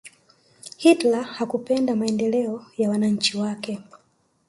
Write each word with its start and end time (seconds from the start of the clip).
hitler 0.77 1.23
hakupenda 1.23 1.95
maendeleo 1.95 2.65
ya 2.77 2.89
wananchi 2.89 3.37
wake 3.37 3.79